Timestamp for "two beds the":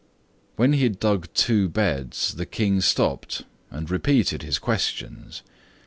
1.35-2.47